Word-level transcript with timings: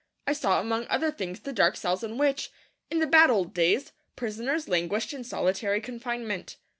I 0.25 0.33
saw 0.33 0.59
among 0.59 0.87
other 0.87 1.11
things 1.11 1.41
the 1.41 1.53
dark 1.53 1.77
cells 1.77 2.03
in 2.03 2.17
which, 2.17 2.49
in 2.89 2.97
the 2.97 3.05
bad 3.05 3.29
old 3.29 3.53
days, 3.53 3.91
prisoners 4.15 4.67
languished 4.67 5.13
in 5.13 5.23
solitary 5.23 5.79
confinement. 5.79 6.57